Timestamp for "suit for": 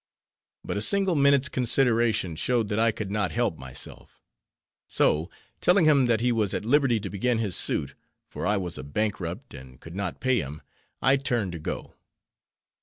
7.55-8.43